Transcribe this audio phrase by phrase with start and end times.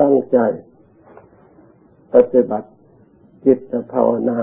[0.00, 0.38] ตั้งใจ
[2.14, 2.68] ปฏิบัติ
[3.44, 4.38] จิตภาวนา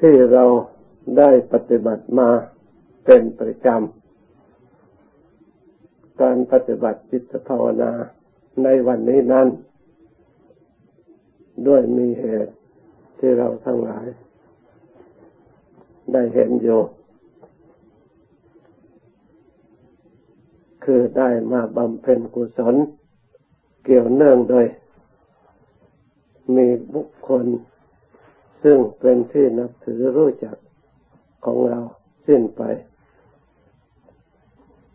[0.00, 0.44] ที่เรา
[1.18, 2.28] ได้ปฏิบัติมา
[3.04, 7.92] เป็นประจำ การปฏิบัติจิตภาวนา
[8.64, 9.48] ในวันนี้นั้น
[11.66, 12.54] ด้วยมีเหตุ
[13.18, 14.06] ที่เราทั้งหลาย
[16.12, 16.80] ได้เห็นอยู่
[20.84, 22.74] คือได้มาบำเพ็ญกุศล
[23.90, 24.66] เกี่ยวเนื่องโดย
[26.56, 27.44] มีบุคคล
[28.62, 30.56] ซึ่งเป็นที่นับถือรู้จัก
[31.44, 31.80] ของเรา
[32.26, 32.62] สิ้นไป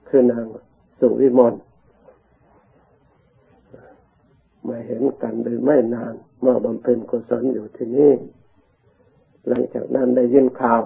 [0.08, 0.46] คือนาง
[1.00, 1.54] สุวิมล
[4.68, 8.14] มาเห็นกันโดยไม่นานเมาบำเพ็ญกุศลอยู่ที่นี่
[9.48, 10.82] หลังจากนั้นได้ยินข่าว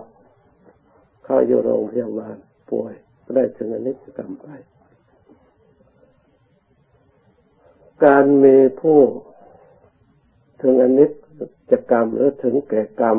[1.23, 2.35] เขาอยู่โรงพยาบาล
[2.69, 2.93] ป่วย
[3.35, 4.47] ได้ถึงอนิจกรรมไป
[8.05, 8.99] การมีผู้
[10.61, 11.11] ถึงอนิจ
[11.71, 13.17] จกรรมหรือถึงแก่กรรม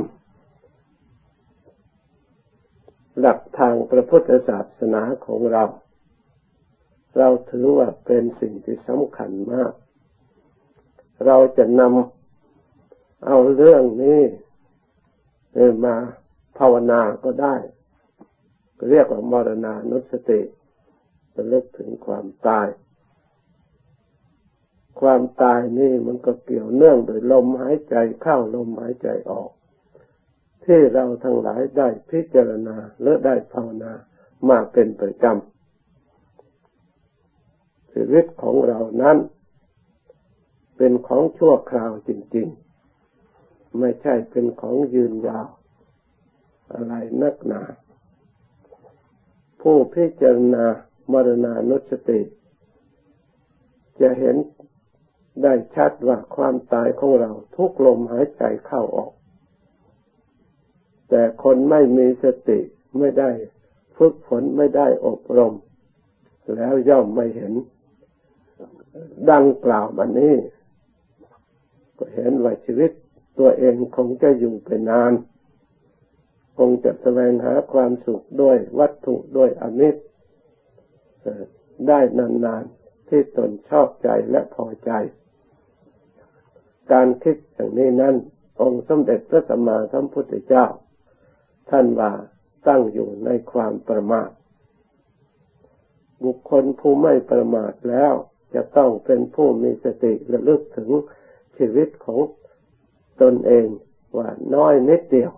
[3.21, 5.65] หลักทางพระพุทธศาสนาของเรา
[7.19, 9.73] เราถือว่าเป็นสิ่งที่สำคัญมาก
[11.27, 14.21] เราจะนำเอาเรื่องนี้
[15.85, 15.97] มา
[16.59, 17.57] ภาวนาก็ได้
[18.91, 20.41] เรียกว่ามรณานุสติ
[21.35, 22.69] จะเลิกถึงความตาย
[25.01, 29.51] ความตายนี่มันก็เกี่ยวเนื่องโดยลมหายใจเข้าลมหายใจออก
[30.65, 33.93] ที่เราทั้งหลายได้พิจารณาและได้ภาวนา
[34.49, 39.17] มาเป็นประจำชีวิตของเรานั้น
[40.77, 42.49] เป็นของชั่วคราวจริง
[43.15, 45.49] ๆ ไม่ใช่เป็นของยืนยาว
[46.73, 47.63] อะไรนักหนา
[49.61, 50.65] ผู้พิจารณา
[51.13, 52.21] มรณานุสติ
[54.01, 54.37] จะเห็น
[55.43, 59.13] ได้ชัดว่าความตายของเราทุกลมหายใจเข้าออก
[61.09, 62.61] แต่คนไม่มีสติ
[62.99, 63.31] ไม่ได้
[63.97, 65.55] ฝึกฝนไม่ได้อบรม
[66.55, 67.53] แล้วย่อมไม่เห็น
[69.31, 70.35] ดังกล่าวมานี้
[71.99, 72.91] ก็เห็นว่าชีวิต
[73.39, 75.13] ตัวเองคงจะอยู่ไปนาน
[76.59, 80.03] คงจะแสวงหาความสุขด้วยวัตถุด้วยอมิตร
[81.89, 84.91] ได้นานๆที่ตนชอบใจและพอใจ
[86.93, 88.15] การคิดอย่างนี้นั้น
[88.61, 90.67] องค์สมเด็จพระสัมมาสัมพุทธเจ้า
[91.71, 92.13] ท่านว่า
[92.69, 94.31] ตั้งอยู่ในความประมาท
[96.25, 98.13] บุคคลผู้ไม่ประมาทแล้ว
[98.55, 100.91] จะต้องเป็นผู้มีสติระลึกถึง
[101.57, 102.21] ชีวิตของ
[103.23, 103.67] ตนเอง
[104.17, 105.33] ว่าน้อยนิดเดียว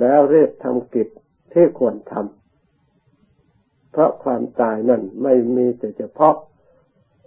[0.00, 1.08] แล้วเรียกทำกิจ
[1.52, 6.34] ที่ควรทำเพราะความตายนั้นไม่มีแต่เฉพาะ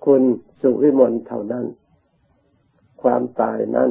[0.05, 0.23] คุณ
[0.61, 1.65] สุวิมลเท่านั้น
[3.01, 3.89] ความตายนั้น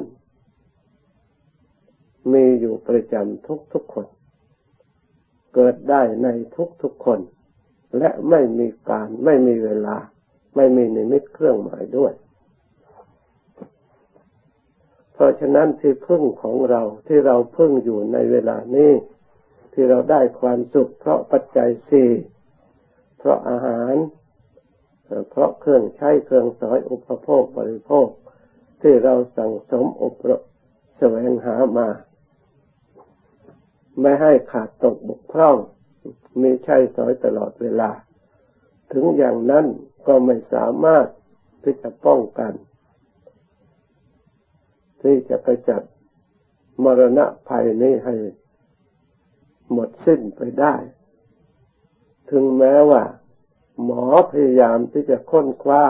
[2.32, 4.06] มีอยู่ประจำทุกทุกคน
[5.54, 7.20] เกิดได้ในทุกทุกคน
[7.98, 9.96] และไม่มีการไม่มีเวลา
[10.56, 12.12] ไม่มีนิมิตเครื่องหมายด้วย
[15.12, 18.92] เพราะฉะนั้นที่พึ่งของเราที่เราพึ่งอยู่ในเวลานี้
[19.72, 22.10] ที่เราได้ความสุขเพราะปัจจัยสี่
[23.18, 23.94] เพราะอาหาร
[25.30, 28.08] เพราะเครื่องใช้เครื่องสอยอุปโภคบริโภค
[28.82, 30.42] ที่เราสั่งสมอบรม
[30.98, 31.88] แสวงหามา
[34.00, 35.56] ไม่ให้ขาดตกบกพร่อง
[36.42, 37.90] มีใช้สอยตลอดเวลา
[38.92, 39.66] ถึงอย่างนั้น
[40.06, 41.06] ก็ไม่สามารถ
[41.62, 42.52] ที่จะป้องกัน
[45.02, 45.82] ที่จะไปจัด
[46.82, 48.14] มรณะภัยนี้ให้
[49.72, 50.74] หมดสิ้นไปได้
[52.30, 53.02] ถึงแม้ว่า
[53.82, 55.84] หมอพยายามที่จะค้นคว้า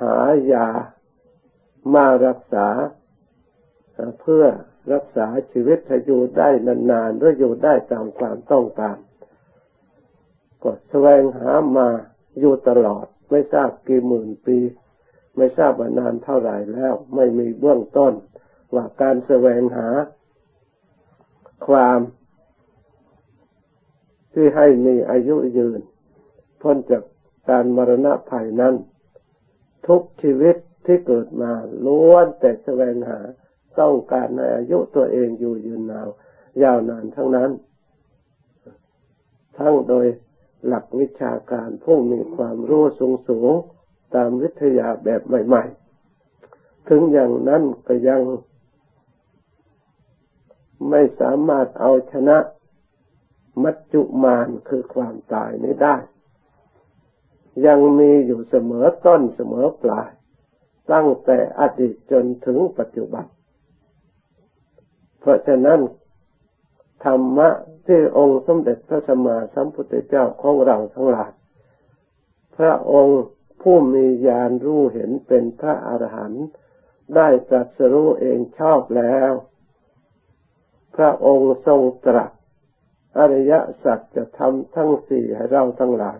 [0.00, 0.16] หา
[0.52, 0.68] ยา
[1.94, 2.68] มารักษา
[4.20, 4.44] เพื่อ
[4.92, 8.96] รักษาชีวิตให้อยู่ได้นานๆหรืออยู่ได้ตามความต้องการ
[10.62, 11.88] ก็แสวงหามา
[12.40, 14.58] อยู่ตลอด ไม่ทราบกี่หมื่นปี
[15.36, 18.12] ไม่ทราบว่านานเท่าไหร่แล้ว ไม่มีเบื้องต้น
[18.74, 19.88] ว่าการแสวงหา
[21.66, 21.98] ความ
[24.32, 25.80] ที่ให้มีอายุยืน
[26.62, 27.02] พ้นจาก
[27.50, 28.74] การมรณะภัยนั้น
[29.88, 30.56] ทุกชีวิต
[30.86, 31.52] ที่เกิดมา
[31.86, 33.20] ล้วนแต่แสวงหา
[33.80, 36.08] ต้องการในอายุตัวเองอยู่ยืนนาว
[36.62, 37.50] ยาวนานทั้งนั้น
[39.58, 40.06] ทั้งโดย
[40.66, 43.52] หลักวิชาการผู้มีความรู้สูงสูง
[44.14, 45.64] ตามวิทยาแบบใหม่
[46.26, 48.20] ๆ ถึงอย่างนั้นก็ยัง
[50.90, 52.38] ไม่สามารถเอาชนะ
[53.62, 55.96] มัจจุมานคือความตายนี้ได้
[57.66, 60.08] ยังมีอยู่เสมอต้นเสมอปลาย
[60.92, 63.24] ตั้งแต่อดีตจนถึงปัจจุบัน
[65.20, 65.80] เพราะฉะนั้น
[67.04, 67.48] ธรรมะ
[67.86, 71.30] ที่องค์สมเด็จพระสัมมาสัมพุทธเจ้าของเราทั้งหลาย
[72.56, 73.22] พระองค์
[73.62, 76.46] ผู้มีญาณรู้เห็นเป็นพระอรหันต์
[77.16, 79.32] ได้ตรัสรู้เองชอบแล้ว
[80.96, 82.30] พระองค์ทรงตรัส
[83.18, 83.52] อริย
[83.84, 86.18] สัจจะทำทั้งสี่ให้เราทั้งหลาย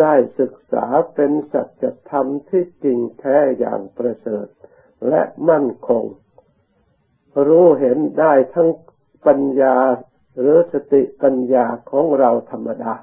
[0.00, 4.46] ได้ศึกษาเป็นสัจธรรมที่จริงแท้อย่างประเสริฐ
[5.08, 6.04] และมั่นคง
[7.46, 8.70] รู้เห็นได้ทั้ง
[9.26, 9.76] ปัญญา
[10.38, 12.94] หรือสติปัญญาของเราธรรมดา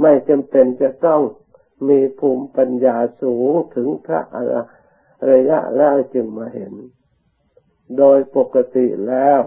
[0.00, 1.22] ไม่จำเป็นจะต้อง
[1.88, 4.38] มีภูมิปัญญาสูงถึงพระอ
[5.30, 6.72] ริยะแล้วจึงมาเห็น
[7.98, 9.40] โดยปกติแล้ว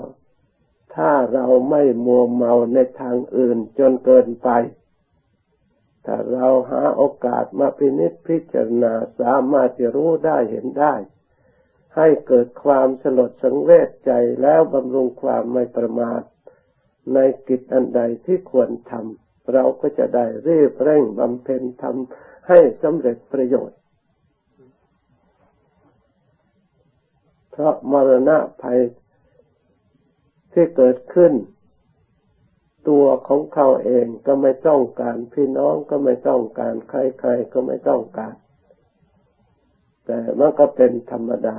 [0.96, 4.50] ถ้าเราไม่มัวเมาในทางอื่นจนเกินไป
[6.06, 10.94] ถ้าเราหาโอกาสมาพินิจพิจารณาสามารถจะรู้ได้เห็นได้
[11.96, 14.12] ให้เกิดความสลดสังเวชใจ
[14.42, 16.22] แล้วบำรุงความไม่ประมาท
[17.14, 23.80] ในกิจอันใดที่ควรทำเราก็จะได้รีบเร่งบำเพ็ญทำให้สำเร็จประโยชน์
[27.52, 28.80] เพราะมรณะภัย
[30.56, 31.34] ที่เกิดขึ้น
[32.90, 38.36] ตัวของเขาเองก็ไม่ต้องการ พี่น้องก็ไม่ต้องการ ใครๆก็ไม่ต้องการ
[40.06, 41.58] แต่มันก็เป็นธรรมดา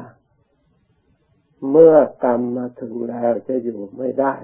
[1.71, 4.35] เมื่อกรรมมาถึงแล้วจะอยู่ไม่ได้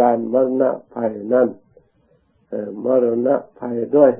[0.00, 1.48] การมรณะภัยนั่น
[2.84, 4.12] มรณะภัยด้วย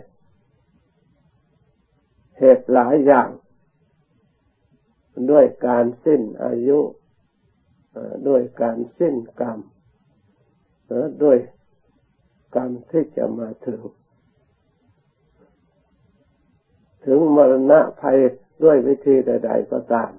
[2.38, 3.28] เหตุหลายอย่าง
[5.30, 6.78] ด้วยการสิ้นอายุ
[8.28, 9.58] ด้วยการสิ้นกรรม
[11.24, 11.38] ด้วย
[12.56, 13.80] กรรมที่จะมาถึง
[17.04, 18.18] ถึงมรณะภัย
[18.64, 20.10] ด้วยวิธีใดๆก็ตาม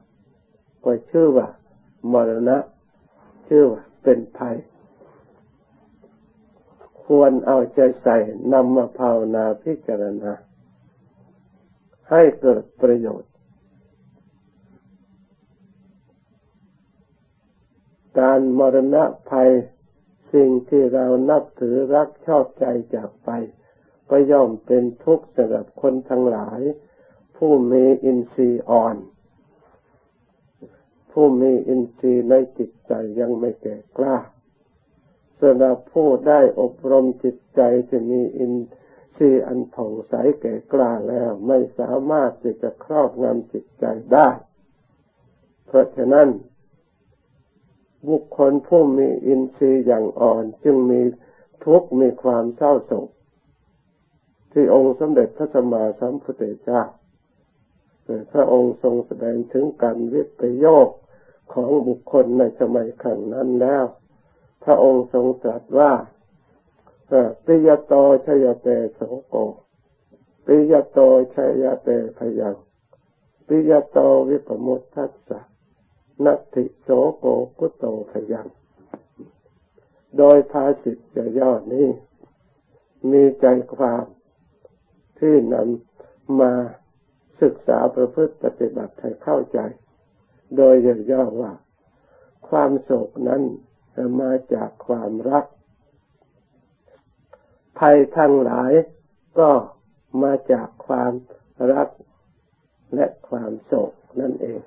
[0.83, 1.47] ก็ชื่อว่า
[2.13, 2.57] มรณะ
[3.47, 4.57] ชื่อว่าเป็นภัย
[7.05, 8.17] ควรเอาใจใส่
[8.53, 10.33] นำมาภาวนาพิจารณา
[12.09, 13.31] ให้เกิดประโยชน์
[18.19, 19.51] การมรณะภัย
[20.33, 22.65] สิ่งที่เรานับถือรักชอบใจ
[22.95, 23.29] จากไป
[24.09, 26.61] ก็ย่อมเป็นทุกข์สำหรับคนทั้งหลาย
[27.37, 28.95] ผู้มีอินทรีย์อ่อน
[31.11, 34.17] ผู้มีอินทรีย์ในจิตใจยังไม่แก่กล้า
[35.41, 38.53] สำหรับผู้ได้อบรมจิตใจที่มีอิน
[39.17, 44.29] ทรีย์อันผ่องใสแก่กล้าแล้วไม่สามารถที่จะครอบงำจิตใจได้
[45.67, 46.27] เพราะฉะนั้น
[48.09, 51.01] บุคคลผู้มีอินทรีย์อย่างอ่อนจึงมี
[51.65, 53.09] ทุกข์มีความเศร้าโศก
[54.51, 56.81] ที่องค์สมเด็จพระสัมมาสัมพุทธเจ้า
[58.31, 60.89] พระองค์ทรงแสดงถึงการวิปโยค
[61.53, 63.85] ของบุคคลในสมัยขังนั้นแล้ว
[64.63, 65.91] พระองค์ทรงตรัสว่า
[67.45, 67.93] ปิยโต
[68.25, 69.35] ชยเตโสโก
[70.45, 70.99] ปิยโต
[71.35, 72.55] ชยเตพยัง
[73.47, 73.97] ปิยโต
[74.29, 75.39] วิปมุตทัสสะ
[76.23, 77.25] นัตติโสโก
[77.59, 78.47] กุโตขยัง
[80.17, 81.87] โดยภาสิตจะย่อนี้
[83.11, 83.45] มีใจ
[83.75, 84.05] ความ
[85.19, 86.53] ที่นำมา
[87.41, 89.59] ศึกษาประพฤติปฏิบัติให้เข้าใจ
[90.57, 90.75] โดย
[91.11, 91.53] ย่อว่า
[92.49, 93.41] ความโศกนั้น
[94.21, 95.45] มาจากความรัก
[97.79, 98.71] ภัยทั้งหลาย
[99.39, 99.51] ก็
[100.23, 101.13] มาจากความ
[101.71, 101.89] รัก
[102.95, 104.61] และความโศกนั่นเอง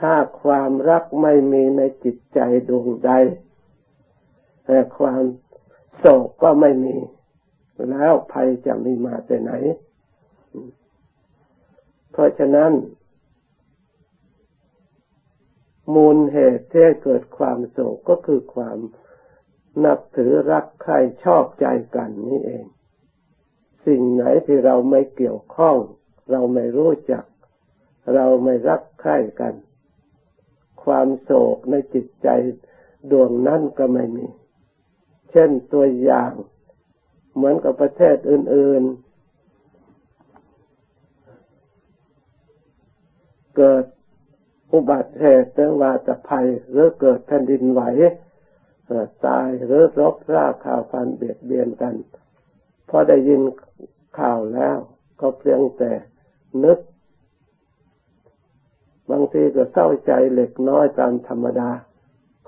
[0.00, 3.12] ถ้าความรักไม่มีในจิตใจดวงใด
[4.64, 5.22] แต่ความ
[5.98, 6.96] โศกก็ไม่มี
[7.90, 9.52] แล้วภัยจะมีมาแต่ไหน
[12.12, 12.72] เพราะฉะนั้น
[15.94, 18.78] มูลเหตุที่เกิดความโศกก็คือความ
[19.84, 22.64] นับถือรักใครชอบใจกันนี่เอง
[23.86, 25.76] สิ่งไหนที่เราไม่เกี่ยวข้อง
[26.30, 27.24] เราไม่รู้จัก
[28.14, 29.54] เราไม่รักใครกัน
[30.86, 32.28] ความโศกในจิตใจ
[33.10, 34.26] ดวงนั้นก็ไม่มี
[35.30, 36.32] เช่นตัวอย่าง
[37.34, 39.06] เหมือนกับประเทศอื่น ๆ
[43.56, 43.84] เกิด
[44.72, 47.82] อุบัติเหตุหรือว่าจะภัยหรือเกิดแผ่นดินไหว
[49.26, 51.94] ตายหรือรบราข่าวฟันเบียดเบียนกัน
[52.88, 53.40] พอได้ยิน
[54.18, 54.76] ข่าวแล้ว
[55.20, 55.92] ก็เพียงแต่
[56.64, 56.78] นึก
[59.10, 61.70] บางทีก็เศร้าใจเล็กน้อยตามธรรมดา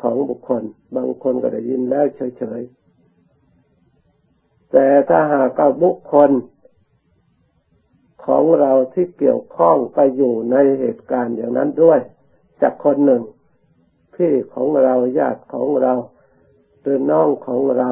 [0.01, 0.63] ของบุคคล
[0.97, 2.05] บางคนก็ได้ยินแล้ว
[2.39, 6.31] เฉยๆ แต่ถ้าหากบบุคคล
[8.27, 12.01] ของเราที่เกี่ยวข้องไปอยู่ในเหตุการณ์อย่างนั้นด้วย
[12.61, 13.23] จากคนหนึ่ง
[14.15, 15.93] พี่ของเราญาติของเรา
[16.81, 17.91] หรือน้องของเรา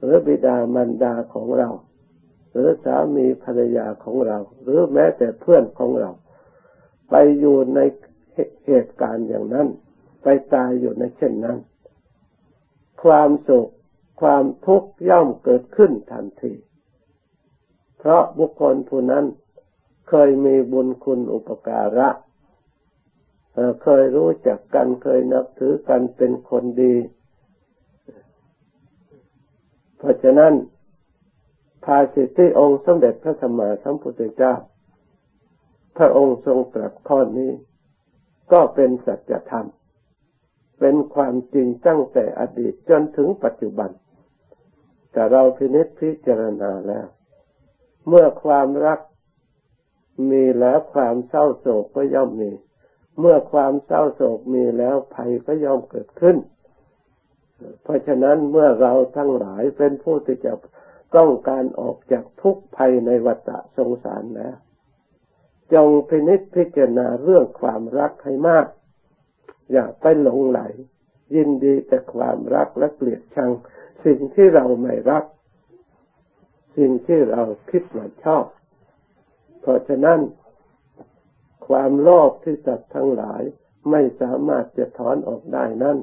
[0.00, 1.68] หรือบิดามารดาของเรา
[2.52, 6.10] หรือสามีภรรยาของเรา หรือแม้แต่เพื่อนของเรา
[7.10, 7.80] ไปอยู่ใน
[8.66, 9.68] เหตุการณ์อย่างนั้น
[10.22, 11.58] ไปตายอยู่ในเช่นนั้น
[13.02, 13.70] ความสุข
[14.20, 16.52] ความทุกข์ย่อมเกิดขึ้นทันที
[17.98, 19.24] เพราะบุคคลผู้นั้น
[20.08, 22.08] เคยมีบุญคุณอุปการะ
[23.82, 26.94] เคยรู้จักกันเคยนับถือกันเป็นคนดี
[29.98, 30.52] เพราะฉะนั้น
[31.84, 34.54] ภาสิทธิองค์สมเด็จพระสัมมาสัมพุทธเจ้า
[35.96, 37.52] พระองค์ทรงตรัสข้อนี้
[38.52, 39.66] ก็เป็นสัจธรรม
[40.78, 43.90] เป็นความจริงตั้งแต่อดีตจนถึงปัจจุบัน
[45.12, 47.06] แต่เราพินิจพิจารณาแล้ว
[48.08, 49.00] เมื่อความรัก
[50.30, 52.52] มีแล้วความเศร้าโศกก็ย่อมมี
[53.20, 56.36] เมื่อความเศร้าโศกมีแล้วภัยก็ย่อมเกิดขึ้น
[57.82, 60.52] เพราะฉะนั้นเมื่อเราทั้งหลายเป็นผู้ที่จะ
[61.16, 64.56] ต้องการออกจากทุกภัยในวัฏสงสารแล้ว
[65.74, 68.66] จงพินิจพิจารณาเรื่องความรักให้มาก
[69.72, 70.60] อย่าไปหลงไหล
[71.34, 73.50] ยินดีแต่ความรักและเกลียดชัง
[74.04, 75.24] สิ่งที่เราไม่รัก
[76.76, 78.44] สิ่งที่เราคิดว่าชอบ
[79.60, 80.20] เพราะฉะนั้น
[81.68, 83.42] ความโลภที่สัตว์ทั้งหลาย
[83.90, 85.98] ไม่สามารถจะถอนออกได้นั่น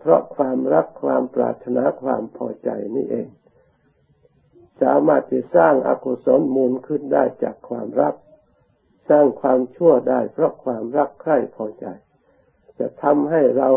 [0.00, 3.28] เพราะความรักความปรารถนาความพอใจนี่เอง
[4.82, 8.14] สามารถจะสร้างอากุศลมูลขึ้นได้จากความรัก
[9.08, 11.86] สร้างความชั่วได้ เพราะความรักใคร่พอใจ
[12.78, 13.68] จะทำให้เรา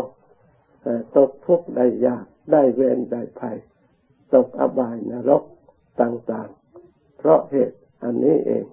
[1.16, 3.56] ตกทุกข์ได้ยากได้เวรได้ภัย
[4.34, 5.42] ตกอบายนรก
[6.00, 8.64] ต่างๆ เพราะเหตุอันนี้เอง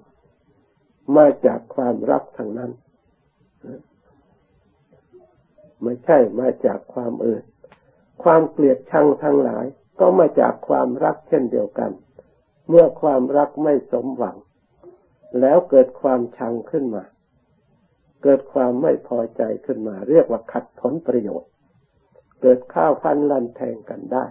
[1.18, 2.72] มาจากความรักทางนั้น
[5.84, 7.44] ไม่ใช่มาจากความอื่น
[8.24, 9.66] ความเกลียดชังทั้งหลาย
[10.00, 11.92] ก็มาจากความรักเช่นเดียวกัน
[12.70, 14.38] เมื่อความรักไม่สมหวัง
[15.40, 17.04] แล้วเกิดความชังขึ้นมา
[18.24, 21.50] เกิดความไม่พอใจขึ้นมา เรียกว่าขัดผลประโยชน์
[22.42, 24.26] เกิดข้าวฟันลันแทงกันได้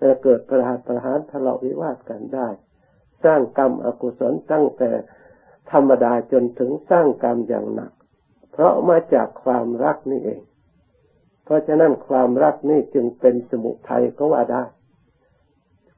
[0.00, 2.48] จะเกิดประหารประหารทะเลาะวิวาทกันได้
[3.24, 4.90] สร้างกรรมอกุศลตั้งแต่
[5.72, 7.92] ธรรมดาจนถึงสร้างกรรมอย่างหนัก
[8.52, 10.42] เพราะมาจากความรักนี่เอง
[11.44, 14.64] เพราะฉะนั้นความรักนี่จึงเป็นสมุทัยก็ว่าได้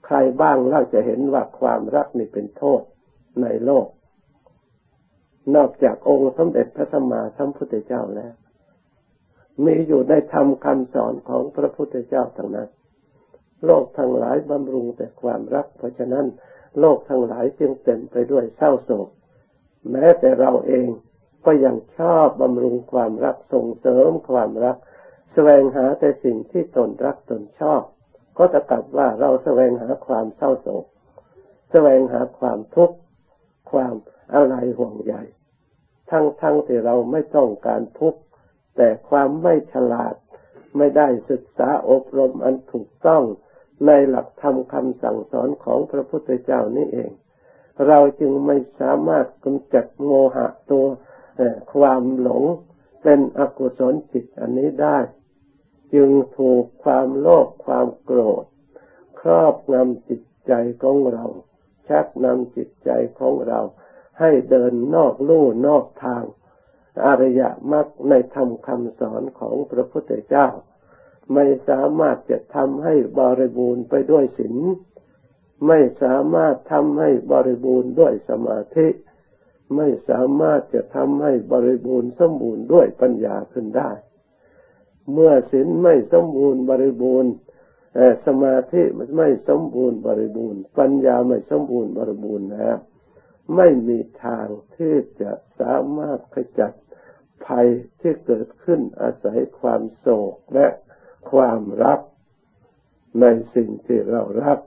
[0.04, 2.82] ใครบ้างเราจะเห็นว่าความรักนี่เป็นโทษ
[3.42, 3.86] ในโลก
[5.54, 8.32] นอกจากองค์สมเด็จพระสัมมาสัมพุทธเจ้าแล้ว
[9.64, 12.68] มีอยู่ในธรรมคำสอนของพระพุทธเจ้าทั้งนั้น
[13.64, 16.26] โลกทั้งหลายบำรุงแต่ความรัก เพราะฉะนั้น
[16.80, 19.08] โลกทั้งหลายจึงเต็มไปด้วยเศร้าโศก
[19.90, 20.88] แม้แต่เราเอง
[21.46, 24.76] ก็ยังชอบบำรุงความรักส่งเสริมความรัก
[25.32, 27.82] แสวงหาแต่สิ่งที่ตนรักตนชอบ
[28.38, 30.84] ก็จะกลับว่าเราแสวงหาความเศร้าโศก
[31.70, 32.96] แสวงหาความทุกข์
[33.70, 33.94] ความ
[34.34, 35.14] อะไรห่วงใย
[36.10, 38.20] ทั้งๆทที่เราไม่ต้องการทุกข์
[38.76, 40.14] แต่ความไม่ฉลาด
[40.76, 43.22] ไม่ได้ศึกษาอบรมอันถูกต้อง
[43.86, 47.10] ในหลักธรรมคำสั่งสอนของพระพุทธเจ้านี่เอง
[47.86, 50.86] เราจึงไม่สามารถกำจัดโมหะตัว
[51.74, 52.44] ความหลง
[53.02, 54.98] เป็นอกุศลจิตอันนี้ได้
[55.94, 58.44] จึงถูกความโลภความโกรธ
[59.20, 61.24] ครอบงำจิตใจของเรา
[61.88, 63.60] ชักนำจิตใจของเรา
[64.20, 66.22] ให้เดินนอกลู่นอกทาง
[67.04, 70.48] อริยมรรคในธรรมคำสอนของพระพุทธเจ้า
[71.32, 74.56] ไม่สามารถจะทำให้บริบูรณ์ไปด้วยศีล
[75.66, 78.88] ไม่สามารถทำให้บริบูรณ์ด้วยสมาธิ
[79.76, 83.90] ไม่สามารถจะทำให้บริบูรณ์สมบูรณ์ด้วยปัญญาขึ้นได้
[85.12, 87.30] เมื่อศีลไม่สมบูรณ์บริบูรณ์
[87.98, 88.82] แต่สมาธิ
[89.16, 92.76] ไม่สมบูรณ์บริบูรณ์ ปัญญาไม่สมบูรณ์บริบูรณ์แล้ว
[93.56, 96.72] ไม่มีทางที่จะสามารถขจัด
[97.46, 97.66] ภัย
[98.00, 100.66] ที่เกิดขึ้นอาศัยความโศกและ
[101.30, 102.00] ความรัก
[103.20, 104.58] ในสิ่งที่เรารัก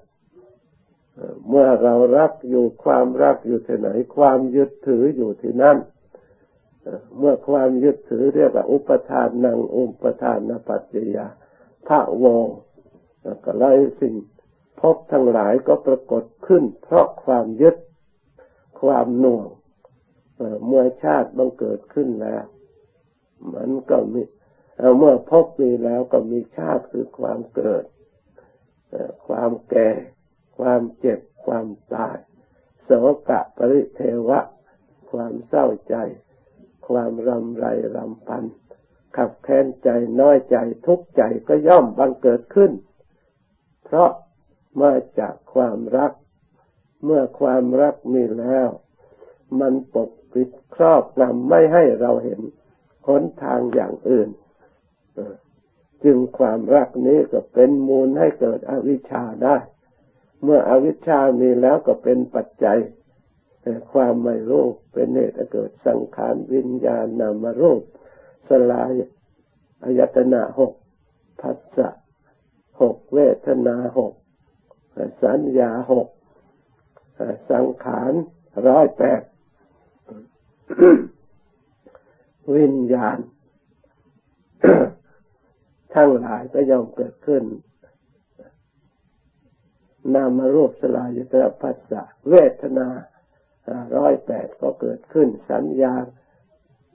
[1.48, 5.77] เมื่อเรารักอยู่ความรักอยู่ที่ไหน ความยึดถืออยู่ที่นั่น
[7.17, 11.27] เมื่อความยึดถือเรียกว่าอุปทานนังอุปทานนปัจจยา
[11.88, 12.48] พระวง
[13.45, 14.13] ก็ไล่สิ่ง
[14.79, 17.75] พบทั้งหลายก็ปรากฏขึ้น เพราะความยึด
[18.81, 19.47] ความหน่วง
[20.65, 22.43] เมื่อชาติบังเกิดขึ้นแล้ว
[23.53, 24.21] มันก็มี
[24.97, 27.83] เมื่อพบมีแล้วก็มีชาติคือความเกิด
[29.27, 29.89] ความแก่
[30.59, 32.17] คความเจ็บ ความตาย
[32.83, 32.89] โส
[33.29, 34.39] กะปริเทวะ
[35.11, 35.95] ความเศร้าใจ
[36.88, 38.43] ความรำไรรำพัน
[39.15, 42.71] ขับแค้นใจน้อยใจทุกข์ใจก็ย่อมบังเกิดขึ้น
[43.91, 44.12] เพราะ
[44.81, 46.13] มาจากความรัก
[47.03, 48.69] เมื่อความรักมีแล้ว
[49.60, 52.39] มันปกปิดครอบงำไม่ให้เราเห็น
[53.08, 54.29] หนทางอย่างอื่น
[56.03, 59.58] จึงความรักนี้ก็เป็นมูลให้เกิดอวิชชาได้
[60.43, 62.79] เมื่ออวิชชามีแล้วก็เป็นปัจจัย
[63.91, 67.81] ความไม่รู้เป็นเหตุเกิดสังขารวิญญาณนามรูป
[68.50, 68.91] สลาย
[69.84, 70.74] อายตนะหก
[71.41, 71.89] พัสสะ
[72.81, 74.13] หกเวทนาหก
[75.24, 76.07] สัญญาหก
[77.51, 78.13] สังขาร
[78.67, 79.21] ร้อยแปด
[82.55, 83.17] วิญญาณ
[85.93, 87.43] ทั้งหลายก็ย่อมเกิดขึ้น
[90.15, 92.88] นามรูปสลายตระพัสสะเวทนา
[93.98, 95.93] ร้อยแปดก็เกิดขึ้น สัญญา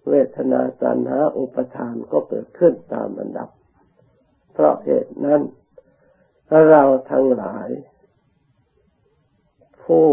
[0.08, 3.48] เวทนาสัญหาอุปทานก็เกิดขึ้นตามอันดับ
[4.52, 5.40] เพราะเหตุนั้น
[6.70, 7.68] เราทั้งหลาย
[9.84, 10.08] ผู้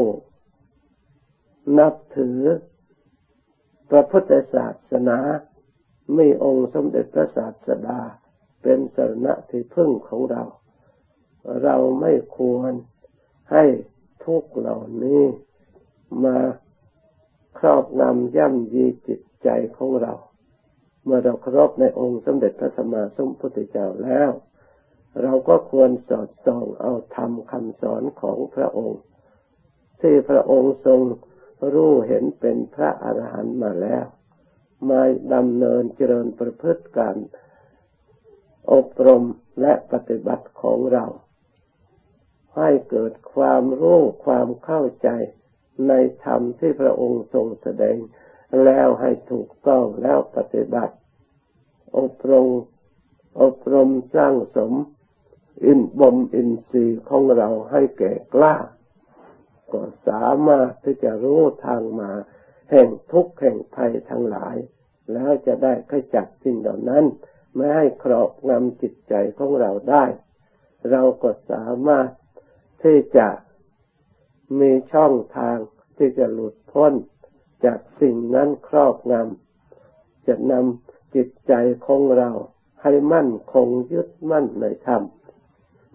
[1.78, 2.42] นับถือ
[3.90, 5.18] พระพุทธศาสนา
[6.16, 8.00] ไมีองค์สมเด็จพระศาสดา
[8.62, 10.44] เป็นสรณะที่พึ่งของเรา
[11.64, 12.72] เราไม่ควร
[13.52, 13.64] ให้
[14.26, 15.22] ทุกเหล่านี้
[16.24, 16.38] มา
[17.60, 20.14] ครอบงำย่ำยีจิตใจของเรา
[21.04, 24.30] เมื่อเราเคารพในองค์สมเด็จพระสัมมาสัมพุทธเจ้าแล้ว
[25.22, 29.02] เราก็ควรสอดส่องเอาธรรมคำสอนของพระองค์
[30.02, 31.00] ที่พระองค์ทรง
[31.74, 34.06] รู้เห็นเป็นพระอรหันต์มาแล้ว
[34.90, 35.02] มา
[35.34, 37.18] ดำเนินเจริญประพฤติการ
[38.72, 39.24] อบรม
[39.62, 41.06] และปฏิบัติของเรา
[42.58, 45.10] ให้เกิดความรู้ความเข้าใจ
[45.88, 47.98] ในธรรมที่พระองค์ทรงแสดง
[48.64, 50.96] แล้วให้ถูกต้องแล้วปฏิบัติ
[51.98, 52.48] อบรม
[53.42, 54.74] อบรมสร้างสม
[55.66, 58.56] อินบ่มอินทรีย์ของเราให้แก่กล้า
[59.74, 62.12] ก็สามารถที่จะรู้ทางมา
[62.72, 64.56] แห่งทุกข์แห่งภัยทั้งหลาย
[65.14, 67.06] แล้วจะได้ขจัดสิ่งเหล่านั้น
[67.56, 70.06] ไม่ให้ครอบงำจิตใจของเราได้
[70.92, 72.10] เราก็สามารถ
[72.84, 73.28] ที่จะ
[74.60, 75.58] มีช่องทาง
[75.98, 76.94] ที่จะหลุดพ้น
[77.66, 81.54] จากสิ่งนั้นครอบงำจะนำจิตใจ
[81.86, 82.30] ของเรา
[82.82, 85.04] ให้มั่นคงยึดมั่นในธรรม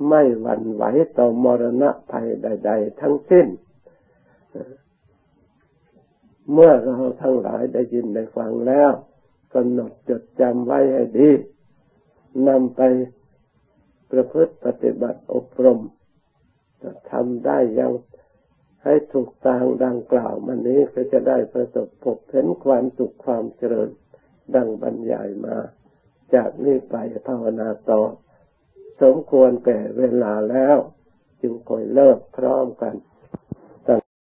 [0.09, 0.83] ไม่หวั่นไหว
[1.19, 3.47] ต่อมรณะภัยใด ๆ ทั้งสิ้น
[6.53, 8.91] เมื่อเราทั้งหลายได้ยินได้ฟังแล้ว
[9.55, 11.31] กำหนดจดจำไว้ให้ดี
[12.49, 12.81] นำไป
[14.11, 15.81] ประพฤติปฏิบัติอบรม
[16.83, 17.93] จะทำได้ยัง
[18.85, 23.89] ให้ถูกตางดังกล่าวมันนี้ก็จะได้ประสบพบเห็นความสุขความเจริญ
[24.55, 25.57] ดังบรรยายมา
[26.35, 26.95] จากนี้ไป
[27.27, 28.01] ภาวนาต่อ
[29.03, 30.79] สมควรแก่เวลาแล้ว
[31.41, 32.95] จึงคอยเลิกพร้อมกัน